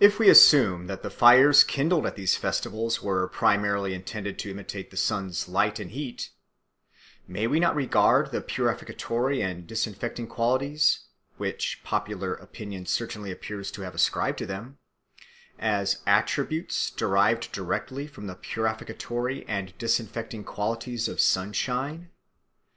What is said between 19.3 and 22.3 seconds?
and disinfecting qualities of sunshine?